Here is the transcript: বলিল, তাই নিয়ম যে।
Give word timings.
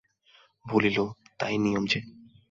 বলিল, 0.65 0.97
তাই 1.39 1.55
নিয়ম 1.57 1.83
যে। 1.85 1.99